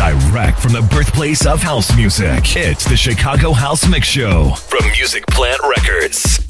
[0.00, 5.26] Direct from the birthplace of house music, it's the Chicago House Mix Show from Music
[5.26, 6.40] Plant Records.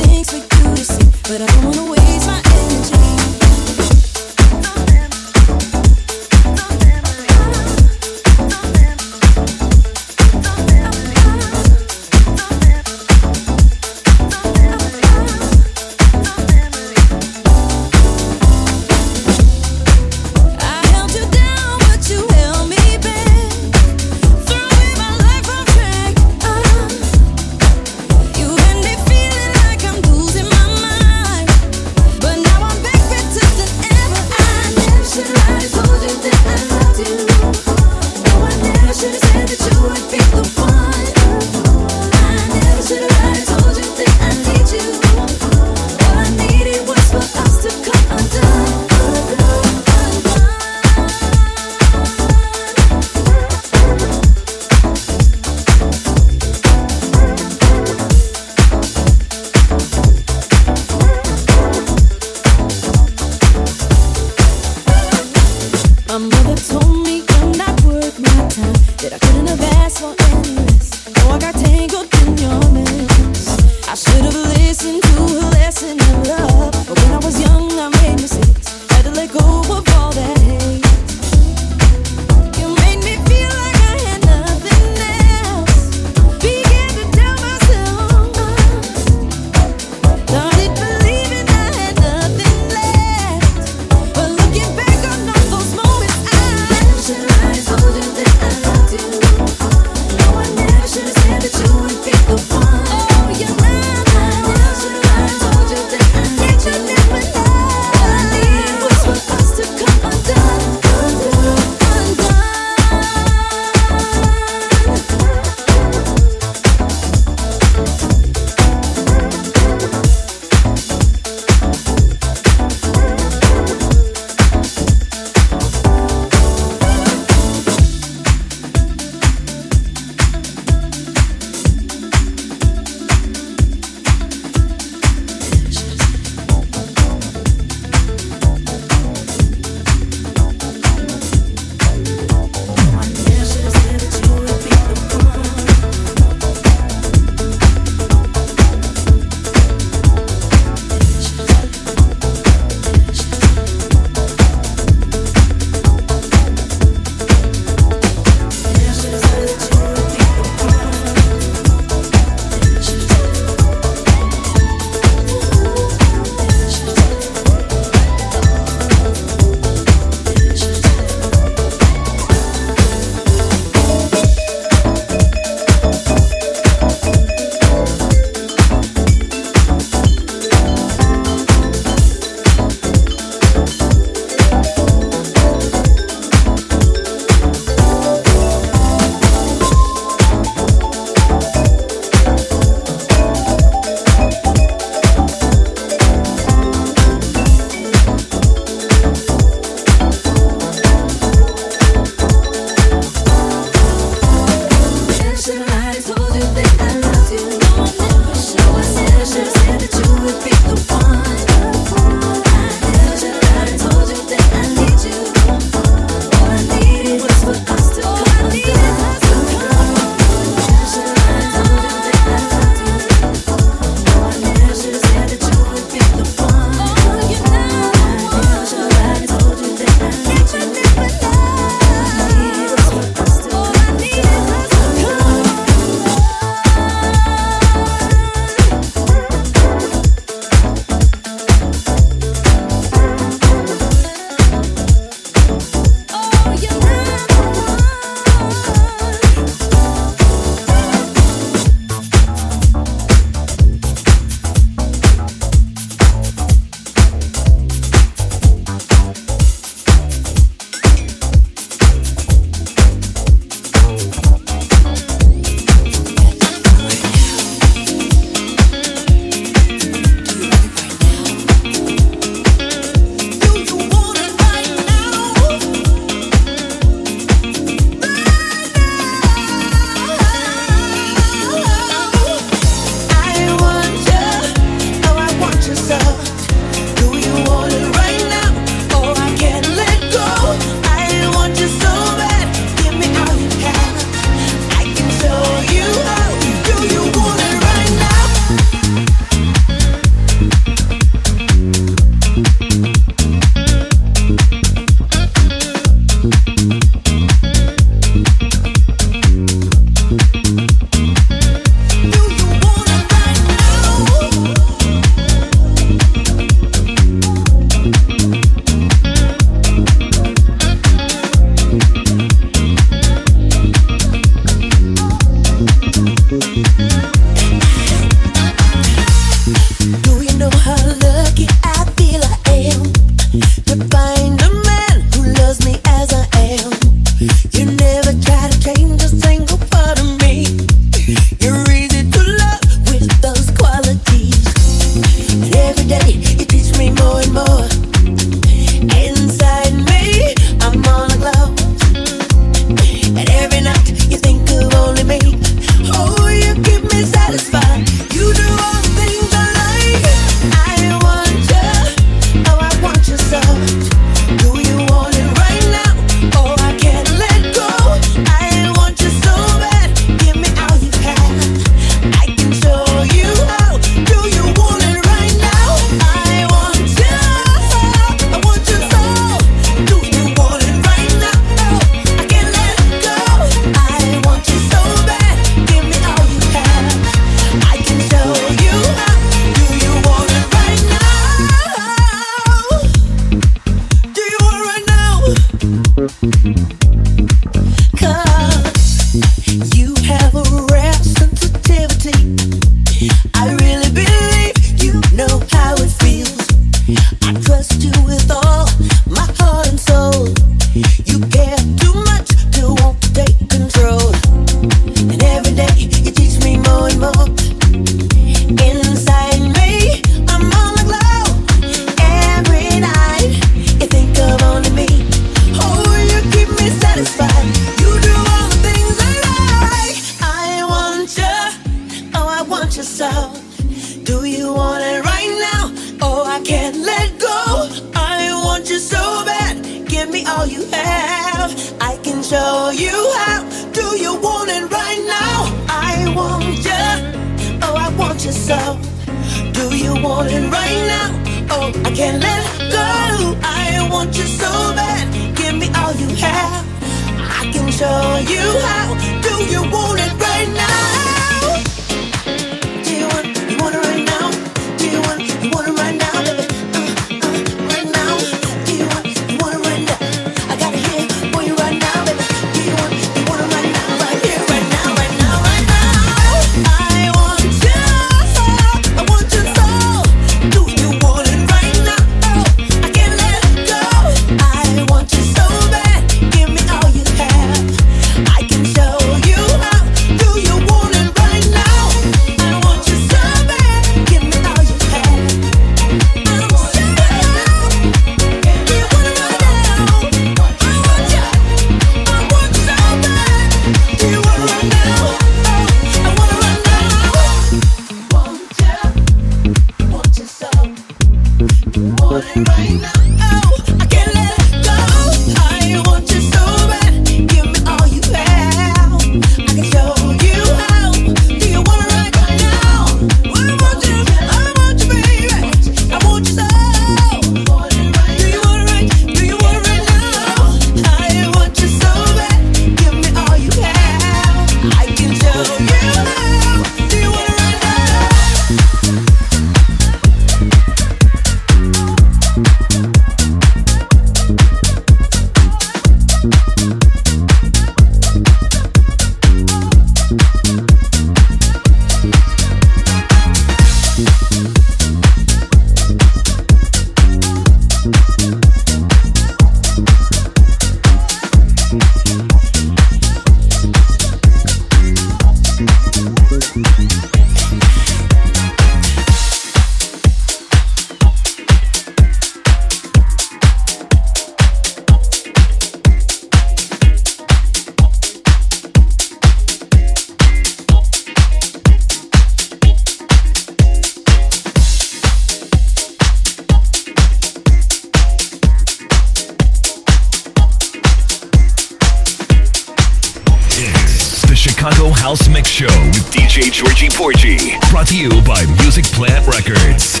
[596.62, 597.58] Georgie Porgie.
[597.72, 600.00] Brought to you by Music Plant Records.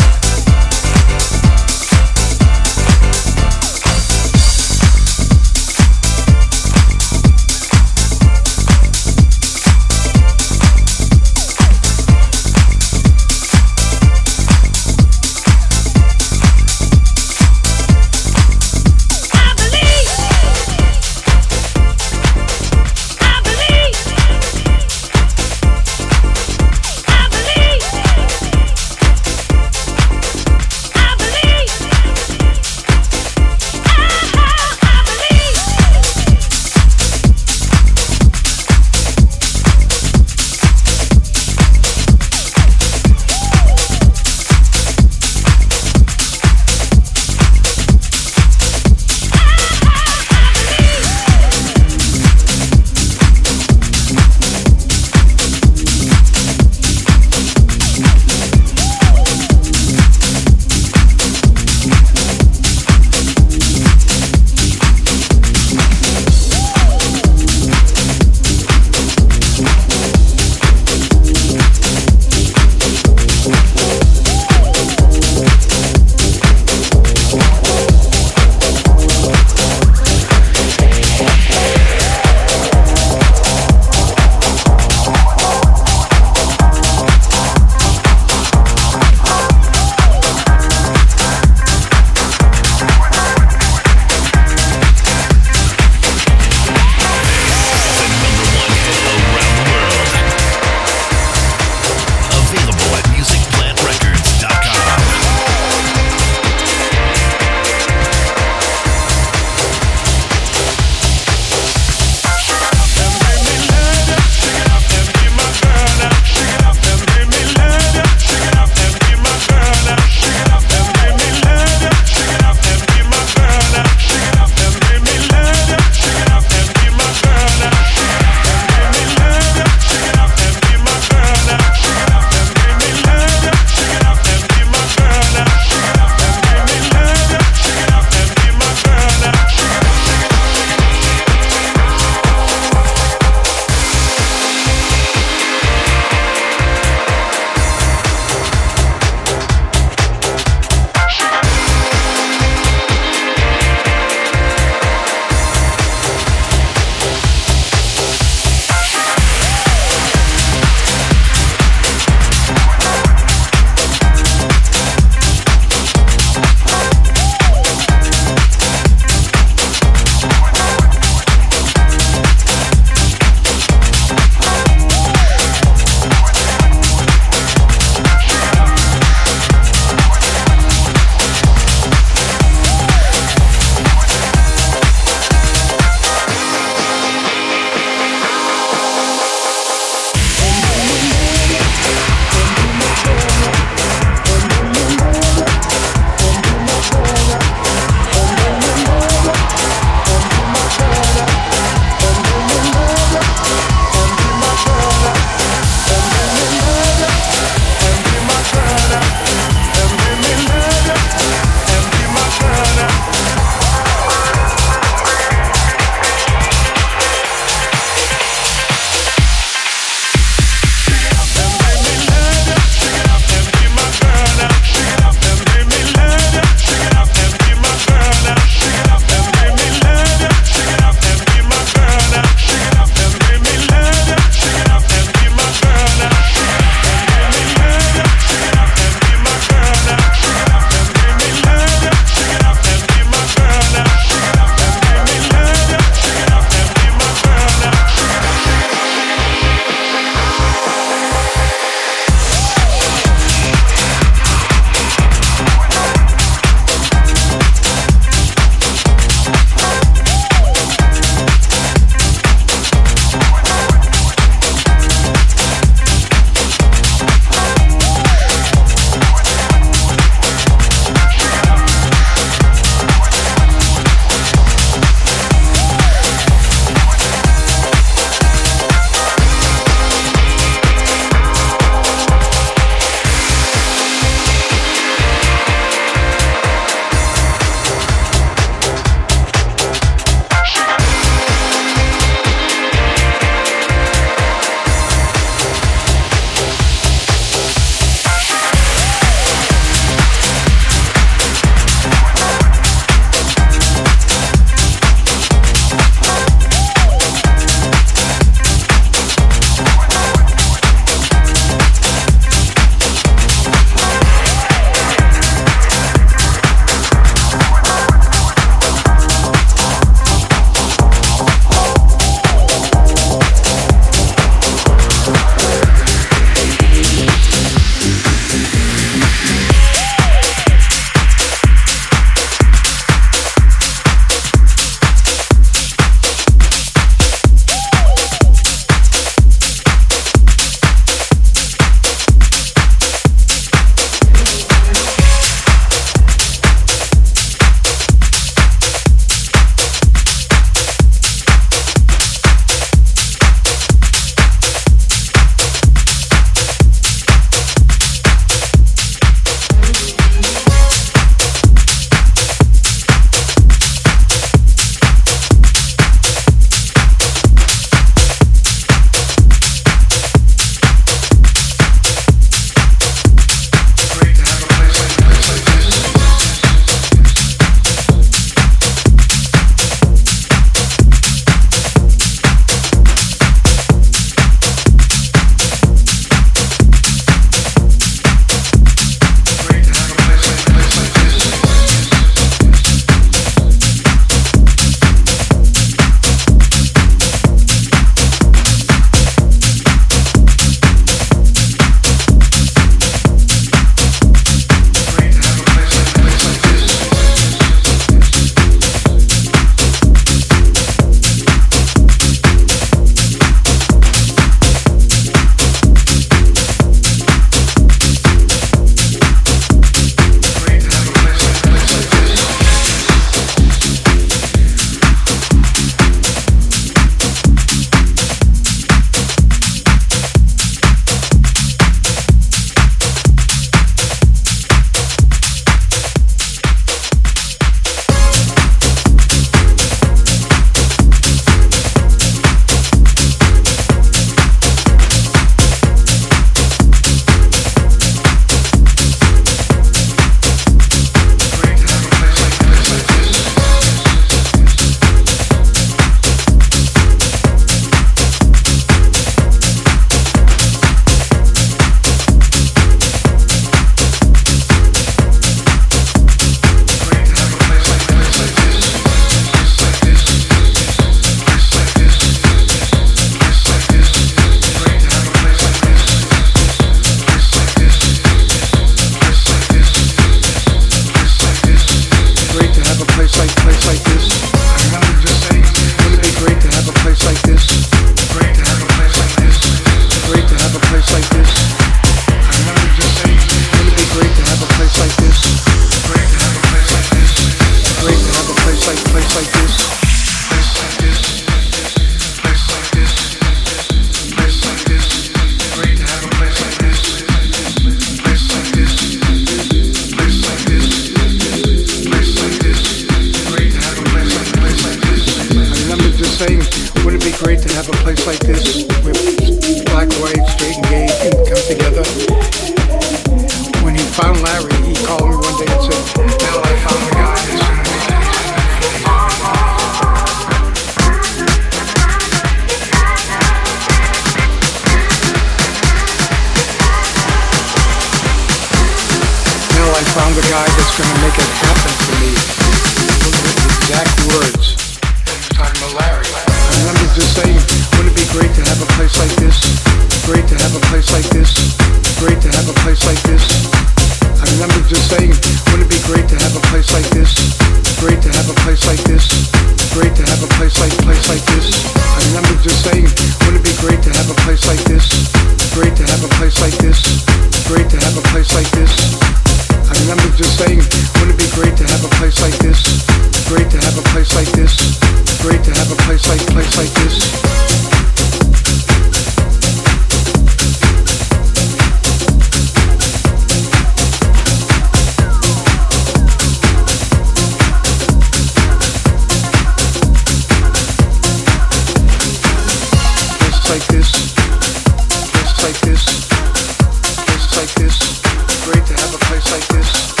[598.51, 600.00] great to have a place like this.